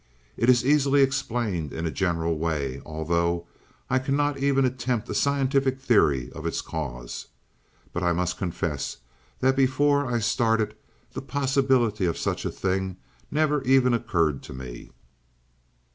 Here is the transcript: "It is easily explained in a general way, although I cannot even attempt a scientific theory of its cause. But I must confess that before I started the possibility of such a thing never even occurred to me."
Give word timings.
"It 0.35 0.49
is 0.49 0.65
easily 0.65 1.03
explained 1.03 1.71
in 1.71 1.85
a 1.85 1.91
general 1.91 2.39
way, 2.39 2.81
although 2.83 3.45
I 3.87 3.99
cannot 3.99 4.39
even 4.39 4.65
attempt 4.65 5.07
a 5.09 5.13
scientific 5.13 5.79
theory 5.79 6.31
of 6.31 6.47
its 6.47 6.59
cause. 6.59 7.27
But 7.93 8.01
I 8.01 8.11
must 8.11 8.39
confess 8.39 8.97
that 9.41 9.55
before 9.55 10.07
I 10.11 10.17
started 10.17 10.73
the 11.13 11.21
possibility 11.21 12.07
of 12.07 12.17
such 12.17 12.45
a 12.45 12.51
thing 12.51 12.97
never 13.29 13.61
even 13.61 13.93
occurred 13.93 14.41
to 14.41 14.53
me." 14.55 14.89